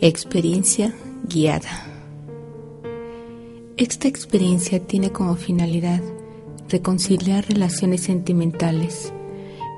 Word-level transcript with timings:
Experiencia 0.00 0.94
guiada. 1.24 1.84
Esta 3.76 4.06
experiencia 4.06 4.78
tiene 4.78 5.10
como 5.10 5.34
finalidad 5.34 6.00
reconciliar 6.68 7.48
relaciones 7.48 8.02
sentimentales 8.02 9.12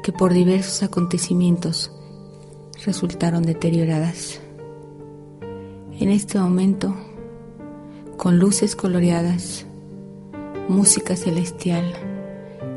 que 0.02 0.12
por 0.12 0.34
diversos 0.34 0.82
acontecimientos 0.82 1.90
resultaron 2.84 3.44
deterioradas. 3.44 4.42
En 5.98 6.10
este 6.10 6.38
momento, 6.38 6.94
con 8.18 8.38
luces 8.38 8.76
coloreadas, 8.76 9.64
música 10.68 11.16
celestial 11.16 11.94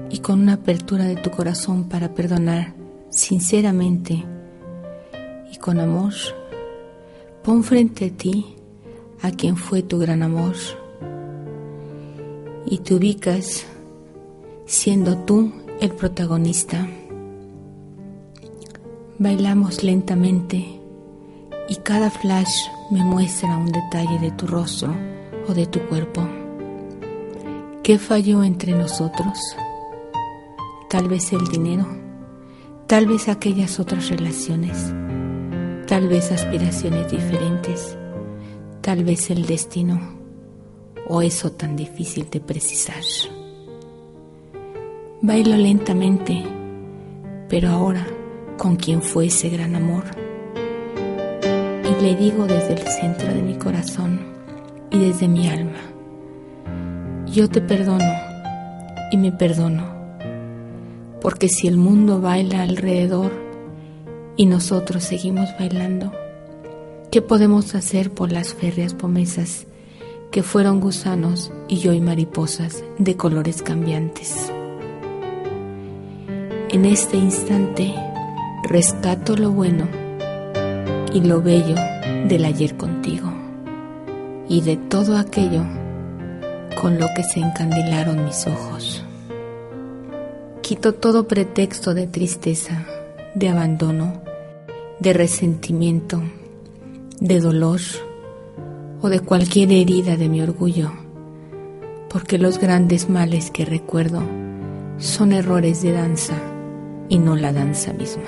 y 0.09 0.19
con 0.19 0.39
una 0.39 0.53
apertura 0.53 1.03
de 1.03 1.17
tu 1.17 1.29
corazón 1.29 1.89
para 1.89 2.13
perdonar 2.13 2.73
sinceramente 3.09 4.23
y 5.51 5.57
con 5.57 5.81
amor, 5.81 6.13
Pon 7.43 7.61
frente 7.61 8.05
a 8.05 8.09
ti 8.09 8.55
a 9.21 9.29
quien 9.31 9.57
fue 9.57 9.83
tu 9.83 9.99
gran 9.99 10.23
amor 10.23 10.53
y 12.65 12.77
te 12.77 12.95
ubicas 12.95 13.65
siendo 14.65 15.17
tú 15.17 15.51
el 15.81 15.91
protagonista. 15.91 16.87
Bailamos 19.19 19.83
lentamente 19.83 20.79
y 21.67 21.75
cada 21.83 22.09
flash 22.09 22.53
me 22.91 23.03
muestra 23.03 23.57
un 23.57 23.73
detalle 23.73 24.19
de 24.19 24.31
tu 24.31 24.47
rostro 24.47 24.95
o 25.49 25.53
de 25.53 25.65
tu 25.65 25.81
cuerpo. 25.89 26.25
¿Qué 27.83 27.99
falló 27.99 28.45
entre 28.45 28.71
nosotros? 28.71 29.37
Tal 30.89 31.09
vez 31.09 31.33
el 31.33 31.45
dinero, 31.49 31.87
tal 32.87 33.05
vez 33.05 33.27
aquellas 33.27 33.81
otras 33.81 34.07
relaciones 34.07 34.93
tal 35.93 36.07
vez 36.07 36.31
aspiraciones 36.31 37.11
diferentes, 37.11 37.95
tal 38.81 39.03
vez 39.03 39.29
el 39.29 39.45
destino. 39.45 40.01
O 41.07 41.21
eso 41.21 41.51
tan 41.51 41.75
difícil 41.75 42.27
de 42.31 42.39
precisar. 42.39 43.03
Bailo 45.21 45.55
lentamente, 45.55 46.41
pero 47.47 47.69
ahora 47.69 48.07
con 48.57 48.75
quien 48.75 49.03
fue 49.03 49.27
ese 49.27 49.49
gran 49.49 49.75
amor. 49.75 50.05
Y 51.43 52.01
le 52.01 52.15
digo 52.15 52.47
desde 52.47 52.73
el 52.73 52.87
centro 52.87 53.31
de 53.31 53.43
mi 53.43 53.53
corazón 53.53 54.19
y 54.89 54.97
desde 54.97 55.27
mi 55.27 55.47
alma, 55.47 55.81
yo 57.27 57.47
te 57.47 57.61
perdono 57.61 58.13
y 59.11 59.17
me 59.17 59.31
perdono, 59.31 59.93
porque 61.21 61.47
si 61.49 61.67
el 61.67 61.77
mundo 61.77 62.19
baila 62.19 62.63
alrededor, 62.63 63.42
y 64.35 64.45
nosotros 64.45 65.03
seguimos 65.03 65.49
bailando. 65.59 66.11
¿Qué 67.11 67.21
podemos 67.21 67.75
hacer 67.75 68.11
por 68.11 68.31
las 68.31 68.53
férreas 68.53 68.93
promesas 68.93 69.65
que 70.31 70.41
fueron 70.41 70.79
gusanos 70.79 71.51
y 71.67 71.87
hoy 71.87 72.01
mariposas 72.01 72.83
de 72.97 73.15
colores 73.15 73.61
cambiantes? 73.61 74.51
En 76.69 76.85
este 76.85 77.17
instante 77.17 77.93
rescato 78.63 79.35
lo 79.35 79.51
bueno 79.51 79.87
y 81.13 81.21
lo 81.21 81.41
bello 81.41 81.75
del 82.27 82.45
ayer 82.45 82.75
contigo 82.77 83.31
y 84.49 84.61
de 84.61 84.77
todo 84.77 85.17
aquello 85.17 85.63
con 86.81 86.99
lo 86.99 87.07
que 87.15 87.23
se 87.23 87.39
encandilaron 87.39 88.25
mis 88.25 88.47
ojos. 88.47 89.03
Quito 90.61 90.93
todo 90.93 91.27
pretexto 91.27 91.93
de 91.93 92.07
tristeza, 92.07 92.87
de 93.35 93.49
abandono 93.49 94.21
de 94.99 95.11
resentimiento, 95.11 96.21
de 97.19 97.39
dolor 97.39 97.81
o 99.01 99.09
de 99.09 99.19
cualquier 99.19 99.71
herida 99.71 100.15
de 100.15 100.29
mi 100.29 100.41
orgullo, 100.41 100.91
porque 102.09 102.37
los 102.37 102.57
grandes 102.57 103.09
males 103.09 103.51
que 103.51 103.65
recuerdo 103.65 104.23
son 104.97 105.33
errores 105.33 105.81
de 105.81 105.91
danza 105.91 106.35
y 107.09 107.17
no 107.17 107.35
la 107.35 107.51
danza 107.51 107.91
misma. 107.91 108.23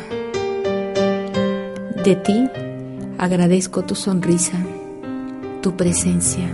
De 2.04 2.16
ti 2.16 2.50
agradezco 3.18 3.84
tu 3.84 3.96
sonrisa, 3.96 4.58
tu 5.62 5.78
presencia, 5.78 6.50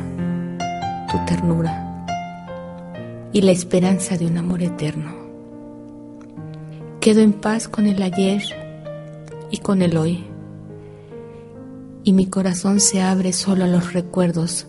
tu 1.12 1.18
ternura 1.26 2.06
y 3.34 3.42
la 3.42 3.52
esperanza 3.52 4.18
de 4.18 4.28
un 4.28 4.38
amor 4.38 4.62
eterno. 4.62 5.21
Quedo 7.02 7.22
en 7.22 7.34
paz 7.34 7.68
con 7.68 7.88
el 7.88 8.00
ayer 8.04 8.44
y 9.50 9.58
con 9.58 9.82
el 9.82 9.98
hoy. 9.98 10.24
Y 12.04 12.14
mi 12.14 12.28
corazón 12.28 12.80
se 12.80 13.02
abre 13.02 13.34
solo 13.34 13.64
a 13.64 13.68
los 13.68 13.94
recuerdos 13.94 14.68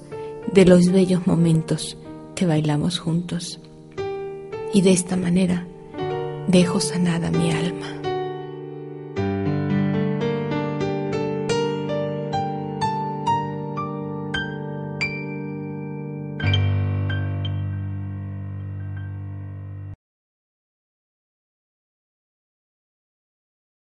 de 0.51 0.65
los 0.65 0.91
bellos 0.91 1.27
momentos 1.27 1.99
que 2.35 2.47
bailamos 2.47 2.99
juntos. 2.99 3.61
Y 4.73 4.81
de 4.81 4.93
esta 4.93 5.15
manera 5.15 5.67
dejo 6.49 6.81
sanada 6.81 7.31
mi 7.31 7.53
alma. 7.53 8.02